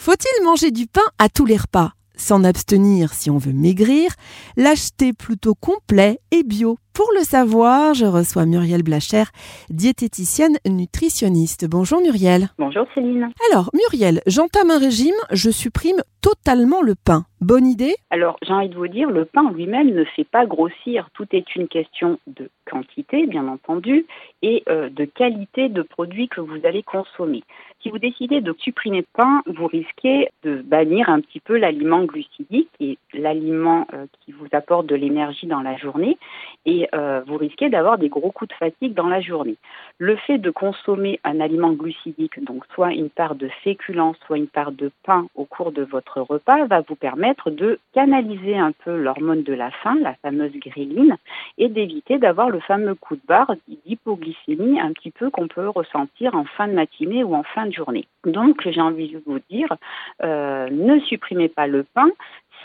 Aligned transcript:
Faut-il 0.00 0.44
manger 0.44 0.70
du 0.70 0.86
pain 0.86 1.02
à 1.18 1.28
tous 1.28 1.44
les 1.44 1.56
repas? 1.56 1.92
S'en 2.16 2.44
abstenir 2.44 3.12
si 3.12 3.30
on 3.30 3.38
veut 3.38 3.52
maigrir 3.52 4.12
L'acheter 4.56 5.12
plutôt 5.12 5.56
complet 5.56 6.20
et 6.30 6.44
bio 6.44 6.78
Pour 6.98 7.12
le 7.16 7.22
savoir, 7.22 7.94
je 7.94 8.06
reçois 8.06 8.44
Muriel 8.44 8.82
Blacher, 8.82 9.22
diététicienne 9.70 10.56
nutritionniste. 10.66 11.70
Bonjour 11.70 12.00
Muriel. 12.00 12.48
Bonjour 12.58 12.86
Céline. 12.92 13.30
Alors 13.52 13.70
Muriel, 13.72 14.20
j'entame 14.26 14.72
un 14.72 14.80
régime, 14.80 15.14
je 15.30 15.50
supprime 15.50 16.02
totalement 16.20 16.82
le 16.82 16.94
pain. 16.96 17.22
Bonne 17.40 17.68
idée? 17.68 17.94
Alors 18.10 18.36
j'ai 18.42 18.52
envie 18.52 18.68
de 18.68 18.74
vous 18.74 18.88
dire, 18.88 19.08
le 19.10 19.24
pain 19.24 19.52
lui-même 19.52 19.94
ne 19.94 20.02
fait 20.02 20.24
pas 20.24 20.44
grossir. 20.44 21.08
Tout 21.14 21.26
est 21.30 21.54
une 21.54 21.68
question 21.68 22.18
de 22.26 22.50
quantité, 22.68 23.26
bien 23.26 23.46
entendu, 23.46 24.06
et 24.42 24.64
euh, 24.68 24.90
de 24.90 25.04
qualité 25.04 25.68
de 25.68 25.82
produit 25.82 26.28
que 26.28 26.40
vous 26.40 26.58
allez 26.64 26.82
consommer. 26.82 27.44
Si 27.80 27.90
vous 27.90 28.00
décidez 28.00 28.40
de 28.40 28.52
supprimer 28.58 28.98
le 28.98 29.06
pain, 29.12 29.42
vous 29.46 29.68
risquez 29.68 30.30
de 30.42 30.62
bannir 30.62 31.08
un 31.08 31.20
petit 31.20 31.38
peu 31.38 31.56
l'aliment 31.56 32.04
glucidique 32.04 32.70
et 32.80 32.98
l'aliment 33.14 33.86
euh, 33.94 34.06
qui 34.20 34.32
vous 34.32 34.48
apporte 34.50 34.86
de 34.86 34.96
l'énergie 34.96 35.46
dans 35.46 35.60
la 35.60 35.76
journée 35.76 36.18
et 36.66 36.87
euh, 36.94 37.22
vous 37.26 37.36
risquez 37.36 37.68
d'avoir 37.68 37.98
des 37.98 38.08
gros 38.08 38.30
coups 38.30 38.50
de 38.50 38.54
fatigue 38.54 38.94
dans 38.94 39.08
la 39.08 39.20
journée. 39.20 39.56
Le 39.98 40.16
fait 40.16 40.38
de 40.38 40.50
consommer 40.50 41.20
un 41.24 41.40
aliment 41.40 41.72
glucidique, 41.72 42.42
donc 42.44 42.64
soit 42.74 42.92
une 42.92 43.10
part 43.10 43.34
de 43.34 43.48
féculents, 43.62 44.14
soit 44.26 44.36
une 44.36 44.46
part 44.46 44.72
de 44.72 44.90
pain 45.04 45.26
au 45.34 45.44
cours 45.44 45.72
de 45.72 45.82
votre 45.82 46.20
repas, 46.20 46.66
va 46.66 46.80
vous 46.80 46.94
permettre 46.94 47.50
de 47.50 47.78
canaliser 47.94 48.56
un 48.56 48.72
peu 48.72 48.96
l'hormone 48.96 49.42
de 49.42 49.52
la 49.52 49.70
faim, 49.70 49.98
la 50.00 50.14
fameuse 50.14 50.52
gréline, 50.52 51.16
et 51.58 51.68
d'éviter 51.68 52.18
d'avoir 52.18 52.50
le 52.50 52.60
fameux 52.60 52.94
coup 52.94 53.16
de 53.16 53.22
barre 53.26 53.54
d'hypoglycémie 53.68 54.80
un 54.80 54.92
petit 54.92 55.10
peu 55.10 55.30
qu'on 55.30 55.48
peut 55.48 55.68
ressentir 55.68 56.34
en 56.34 56.44
fin 56.44 56.68
de 56.68 56.72
matinée 56.72 57.24
ou 57.24 57.34
en 57.34 57.42
fin 57.42 57.66
de 57.66 57.72
journée. 57.72 58.06
Donc, 58.24 58.68
j'ai 58.68 58.80
envie 58.80 59.08
de 59.08 59.22
vous 59.26 59.38
dire, 59.50 59.74
euh, 60.22 60.68
ne 60.70 61.00
supprimez 61.00 61.48
pas 61.48 61.66
le 61.66 61.84
pain 61.84 62.08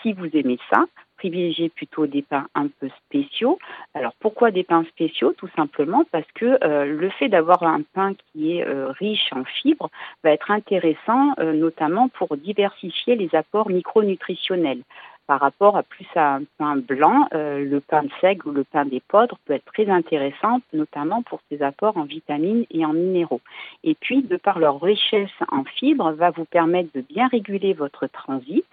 si 0.02 0.14
vous 0.14 0.28
aimez 0.34 0.59
ça. 0.70 0.86
Privilégiez 1.24 1.70
plutôt 1.70 2.06
des 2.06 2.22
pains 2.22 2.48
un 2.54 2.68
peu 2.68 2.90
spéciaux. 3.06 3.58
Alors 3.94 4.12
pourquoi 4.20 4.52
des 4.52 4.64
pains 4.64 4.84
spéciaux? 4.90 5.34
Tout 5.38 5.50
simplement 5.56 6.04
parce 6.12 6.30
que 6.36 6.58
euh, 6.64 6.86
le 6.86 7.10
fait 7.12 7.30
d'avoir 7.30 7.64
un 7.64 7.82
pain 7.94 8.14
qui 8.14 8.58
est 8.58 8.68
euh, 8.68 8.92
riche 8.92 9.30
en 9.32 9.46
fibres 9.46 9.90
va 10.24 10.32
être 10.32 10.52
intéressant, 10.52 11.34
notamment 11.38 12.10
pour 12.10 12.36
diversifier 12.36 13.16
les 13.16 13.34
apports 13.34 13.70
micronutritionnels 13.70 14.82
par 15.28 15.40
rapport 15.40 15.78
à 15.78 15.84
plus 15.84 16.08
à 16.16 16.36
un 16.36 16.44
pain 16.58 16.76
blanc, 16.76 17.28
euh, 17.34 17.64
le 17.64 17.80
pain 17.80 18.04
de 18.04 18.10
ou 18.46 18.52
le 18.52 18.64
pain 18.64 18.86
d'épeautre 18.86 19.38
peut 19.46 19.54
être 19.54 19.66
très 19.66 19.90
intéressant, 19.90 20.62
notamment 20.74 21.22
pour 21.24 21.40
ses 21.50 21.62
apports 21.62 21.98
en 21.98 22.04
vitamines 22.04 22.66
et 22.72 22.86
en 22.86 22.94
minéraux. 22.94 23.42
Et 23.84 23.96
puis, 23.96 24.22
de 24.22 24.38
par 24.38 24.60
leur 24.60 24.82
richesse 24.82 25.30
en 25.50 25.64
fibres, 25.64 26.12
va 26.12 26.32
vous 26.32 26.46
permettre 26.46 26.90
de 26.94 27.02
bien 27.02 27.28
réguler 27.28 27.74
votre 27.74 28.08
transit 28.08 28.66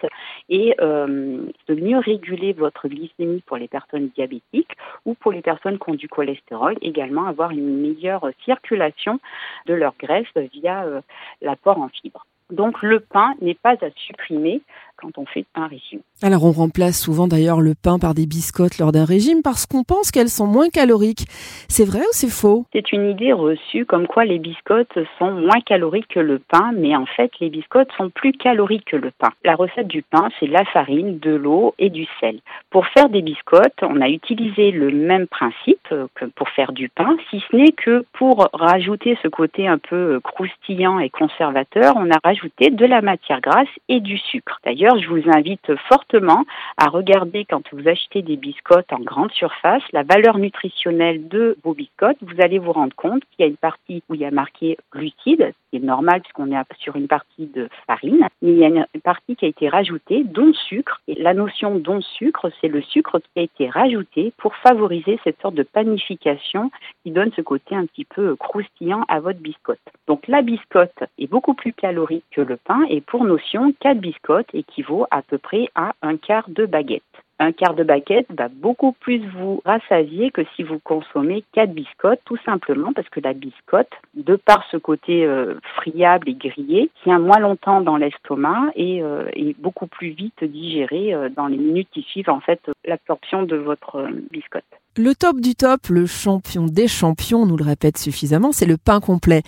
et 0.48 0.74
euh, 0.80 1.46
de 1.68 1.74
mieux 1.74 1.98
réguler 1.98 2.52
votre 2.52 2.88
glycémie 2.88 3.42
pour 3.46 3.56
les 3.56 3.68
personnes 3.68 4.08
diabétiques 4.14 4.76
ou 5.04 5.14
pour 5.14 5.32
les 5.32 5.42
personnes 5.42 5.78
qui 5.78 5.90
ont 5.90 5.94
du 5.94 6.08
cholestérol, 6.08 6.76
également 6.82 7.26
avoir 7.26 7.50
une 7.50 7.80
meilleure 7.80 8.28
circulation 8.44 9.20
de 9.66 9.74
leur 9.74 9.94
graisse 9.98 10.26
via 10.52 10.84
euh, 10.84 11.00
l'apport 11.40 11.78
en 11.78 11.88
fibres. 11.88 12.26
Donc 12.50 12.82
le 12.82 13.00
pain 13.00 13.34
n'est 13.40 13.54
pas 13.54 13.76
à 13.80 13.90
supprimer 13.94 14.60
quand 15.00 15.18
on 15.18 15.26
fait 15.26 15.44
un 15.54 15.66
régime. 15.66 16.00
Alors 16.22 16.44
on 16.44 16.52
remplace 16.52 17.00
souvent 17.00 17.28
d'ailleurs 17.28 17.60
le 17.60 17.74
pain 17.74 17.98
par 17.98 18.14
des 18.14 18.26
biscottes 18.26 18.78
lors 18.78 18.92
d'un 18.92 19.04
régime 19.04 19.42
parce 19.42 19.66
qu'on 19.66 19.84
pense 19.84 20.10
qu'elles 20.10 20.28
sont 20.28 20.46
moins 20.46 20.68
caloriques. 20.68 21.26
C'est 21.68 21.84
vrai 21.84 22.00
ou 22.00 22.12
c'est 22.12 22.30
faux? 22.30 22.66
C'est 22.72 22.92
une 22.92 23.08
idée 23.08 23.32
reçue 23.32 23.84
comme 23.86 24.06
quoi 24.06 24.24
les 24.24 24.38
biscottes 24.38 24.98
sont 25.18 25.32
moins 25.32 25.60
caloriques 25.64 26.08
que 26.08 26.20
le 26.20 26.38
pain, 26.38 26.72
mais 26.76 26.94
en 26.96 27.06
fait 27.06 27.30
les 27.40 27.48
biscottes 27.48 27.90
sont 27.96 28.10
plus 28.10 28.32
caloriques 28.32 28.86
que 28.86 28.96
le 28.96 29.10
pain. 29.10 29.30
La 29.44 29.54
recette 29.54 29.88
du 29.88 30.02
pain, 30.02 30.28
c'est 30.38 30.46
la 30.46 30.64
farine, 30.66 31.18
de 31.18 31.30
l'eau 31.30 31.74
et 31.78 31.90
du 31.90 32.06
sel. 32.20 32.40
Pour 32.70 32.86
faire 32.88 33.08
des 33.08 33.22
biscottes, 33.22 33.82
on 33.82 34.00
a 34.00 34.08
utilisé 34.08 34.70
le 34.70 34.90
même 34.90 35.26
principe 35.26 35.94
que 36.14 36.24
pour 36.26 36.48
faire 36.50 36.72
du 36.72 36.88
pain, 36.88 37.16
si 37.30 37.42
ce 37.50 37.56
n'est 37.56 37.72
que 37.72 38.04
pour 38.12 38.48
rajouter 38.52 39.18
ce 39.22 39.28
côté 39.28 39.68
un 39.68 39.78
peu 39.78 40.20
croustillant 40.20 40.98
et 40.98 41.10
conservateur, 41.10 41.94
on 41.96 42.10
a 42.10 42.18
rajouté 42.22 42.70
de 42.70 42.86
la 42.86 43.00
matière 43.00 43.40
grasse 43.40 43.68
et 43.88 44.00
du 44.00 44.18
sucre. 44.18 44.60
D'ailleurs, 44.64 44.89
je 44.98 45.08
vous 45.08 45.22
invite 45.30 45.74
fortement 45.88 46.44
à 46.76 46.88
regarder 46.88 47.44
quand 47.44 47.62
vous 47.72 47.86
achetez 47.88 48.22
des 48.22 48.36
biscottes 48.36 48.92
en 48.92 49.00
grande 49.00 49.30
surface, 49.32 49.82
la 49.92 50.02
valeur 50.02 50.38
nutritionnelle 50.38 51.28
de 51.28 51.56
vos 51.62 51.74
biscottes. 51.74 52.16
Vous 52.22 52.40
allez 52.40 52.58
vous 52.58 52.72
rendre 52.72 52.94
compte 52.96 53.22
qu'il 53.30 53.40
y 53.40 53.42
a 53.44 53.46
une 53.46 53.56
partie 53.56 54.02
où 54.08 54.14
il 54.14 54.20
y 54.20 54.24
a 54.24 54.30
marqué 54.30 54.78
glucides, 54.92 55.52
qui 55.70 55.76
est 55.76 55.80
normal 55.80 56.20
puisqu'on 56.20 56.52
est 56.52 56.60
sur 56.78 56.96
une 56.96 57.08
partie 57.08 57.46
de 57.46 57.68
farine, 57.86 58.26
mais 58.42 58.52
il 58.52 58.58
y 58.58 58.64
a 58.64 58.68
une 58.68 58.86
partie 59.02 59.36
qui 59.36 59.44
a 59.44 59.48
été 59.48 59.68
rajoutée, 59.68 60.24
dont 60.24 60.52
sucre. 60.52 61.00
Et 61.08 61.14
la 61.14 61.34
notion 61.34 61.76
dont 61.76 62.00
sucre, 62.00 62.50
c'est 62.60 62.68
le 62.68 62.82
sucre 62.82 63.18
qui 63.18 63.40
a 63.40 63.42
été 63.42 63.68
rajouté 63.68 64.32
pour 64.36 64.54
favoriser 64.56 65.18
cette 65.24 65.40
sorte 65.40 65.54
de 65.54 65.62
panification 65.62 66.70
qui 67.02 67.10
donne 67.10 67.32
ce 67.34 67.40
côté 67.40 67.74
un 67.74 67.86
petit 67.86 68.04
peu 68.04 68.36
croustillant 68.36 69.04
à 69.08 69.20
votre 69.20 69.40
biscotte. 69.40 69.78
Donc 70.06 70.26
la 70.28 70.42
biscotte 70.42 71.04
est 71.18 71.26
beaucoup 71.26 71.54
plus 71.54 71.72
calorique 71.72 72.24
que 72.30 72.40
le 72.40 72.56
pain 72.56 72.82
et 72.88 73.00
pour 73.00 73.24
notion, 73.24 73.72
4 73.80 73.98
biscottes 73.98 74.54
et 74.54 74.62
qui 74.62 74.82
vaut 74.82 75.06
à 75.10 75.22
peu 75.22 75.38
près 75.38 75.68
à 75.74 75.94
un 76.02 76.16
quart 76.16 76.48
de 76.48 76.66
baguette. 76.66 77.02
Un 77.42 77.52
quart 77.52 77.72
de 77.72 77.84
baguette 77.84 78.26
va 78.36 78.48
beaucoup 78.48 78.92
plus 78.92 79.26
vous 79.28 79.62
rassasier 79.64 80.30
que 80.30 80.42
si 80.54 80.62
vous 80.62 80.78
consommez 80.78 81.42
quatre 81.52 81.72
biscottes, 81.72 82.20
tout 82.26 82.36
simplement 82.44 82.92
parce 82.92 83.08
que 83.08 83.18
la 83.18 83.32
biscotte, 83.32 83.90
de 84.12 84.36
par 84.36 84.62
ce 84.70 84.76
côté 84.76 85.24
euh, 85.24 85.54
friable 85.74 86.28
et 86.28 86.34
grillé, 86.34 86.90
tient 87.02 87.18
moins 87.18 87.38
longtemps 87.38 87.80
dans 87.80 87.96
l'estomac 87.96 88.72
et 88.74 89.02
euh, 89.02 89.24
est 89.32 89.58
beaucoup 89.58 89.86
plus 89.86 90.10
vite 90.10 90.44
digérée 90.44 91.14
euh, 91.14 91.30
dans 91.30 91.46
les 91.46 91.56
minutes 91.56 91.88
qui 91.90 92.02
suivent 92.02 92.28
en 92.28 92.40
fait 92.40 92.60
l'absorption 92.84 93.44
de 93.44 93.56
votre 93.56 94.06
biscotte. 94.30 94.64
Le 94.96 95.14
top 95.14 95.40
du 95.40 95.54
top, 95.54 95.86
le 95.88 96.04
champion 96.04 96.66
des 96.66 96.88
champions, 96.88 97.42
on 97.42 97.46
nous 97.46 97.56
le 97.56 97.62
répète 97.62 97.96
suffisamment, 97.96 98.50
c'est 98.50 98.66
le 98.66 98.76
pain 98.76 98.98
complet. 98.98 99.42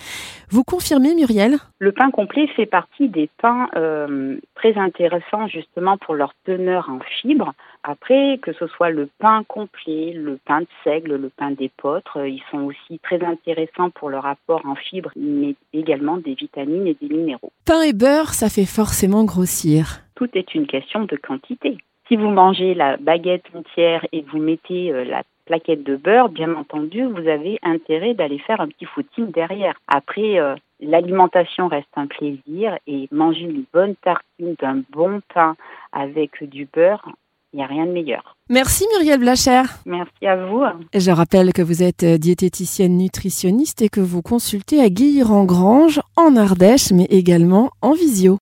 Vous 0.51 0.63
confirmez, 0.63 1.17
Muriel? 1.17 1.57
Le 1.81 1.91
pain 1.91 2.13
complet 2.13 2.47
fait 2.55 2.65
partie 2.65 3.09
des 3.09 3.29
pains 3.41 3.69
euh, 3.75 4.37
très 4.55 4.77
intéressants 4.79 5.49
justement 5.49 5.99
pour 5.99 6.15
leur 6.15 6.33
teneur 6.47 6.89
en 6.89 7.01
fibres. 7.01 7.55
Après, 7.83 8.39
que 8.41 8.53
ce 8.53 8.69
soit 8.69 8.91
le 8.91 9.09
pain 9.19 9.43
complet, 9.49 10.13
le 10.15 10.39
pain 10.45 10.61
de 10.61 10.69
seigle, 10.85 11.17
le 11.17 11.29
pain 11.29 11.51
d'épeautre, 11.51 12.19
euh, 12.19 12.29
ils 12.29 12.43
sont 12.53 12.61
aussi 12.61 13.01
très 13.01 13.21
intéressants 13.25 13.91
pour 13.91 14.11
leur 14.11 14.25
apport 14.25 14.65
en 14.65 14.77
fibres, 14.77 15.11
mais 15.17 15.57
également 15.73 16.19
des 16.19 16.35
vitamines 16.35 16.87
et 16.87 16.97
des 17.03 17.13
minéraux. 17.13 17.51
Pain 17.67 17.83
et 17.83 17.93
beurre, 17.93 18.35
ça 18.35 18.49
fait 18.49 18.65
forcément 18.65 19.25
grossir. 19.25 20.03
Tout 20.15 20.29
est 20.35 20.55
une 20.55 20.69
question 20.69 21.03
de 21.03 21.17
quantité. 21.17 21.79
Si 22.07 22.17
vous 22.17 22.31
mangez 22.31 22.75
la 22.75 22.97
baguette 22.97 23.47
entière 23.55 24.07
et 24.13 24.25
vous 24.31 24.39
mettez 24.39 24.93
euh, 24.93 25.05
la 25.05 25.23
plaquette 25.45 25.83
de 25.83 25.97
beurre, 25.97 26.29
bien 26.29 26.55
entendu, 26.55 27.05
vous 27.05 27.29
avez 27.29 27.59
intérêt 27.63 28.15
d'aller 28.15 28.39
faire 28.39 28.61
un 28.61 28.69
petit 28.69 28.85
footing 28.87 29.31
derrière. 29.31 29.75
Après, 29.89 30.39
euh, 30.39 30.55
l'alimentation 30.81 31.69
reste 31.69 31.89
un 31.97 32.07
plaisir 32.07 32.77
et 32.87 33.09
manger 33.11 33.43
une 33.43 33.65
bonne 33.73 33.95
tartine 33.97 34.55
d'un 34.61 34.83
bon 34.91 35.21
pain 35.35 35.57
avec 35.93 36.43
du 36.49 36.69
beurre, 36.73 37.09
il 37.53 37.59
n'y 37.59 37.63
a 37.63 37.67
rien 37.67 37.85
de 37.85 37.93
meilleur. 37.93 38.37
Merci 38.49 38.87
Muriel 38.95 39.21
Blacher. 39.21 39.63
Merci 39.85 40.27
à 40.27 40.37
vous. 40.37 40.63
Je 40.95 41.11
rappelle 41.11 41.53
que 41.53 41.63
vous 41.63 41.83
êtes 41.83 42.05
diététicienne 42.05 42.97
nutritionniste 42.97 43.83
et 43.83 43.89
que 43.89 44.01
vous 44.01 44.23
consultez 44.23 44.81
à 44.81 44.89
Guilherand-Grange 44.89 46.01
en 46.17 46.37
Ardèche, 46.37 46.93
mais 46.93 47.07
également 47.11 47.71
en 47.83 47.93
visio. 47.93 48.39